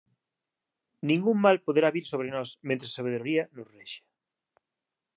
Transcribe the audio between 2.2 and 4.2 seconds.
nós mentres a Sabedoría nos rexa.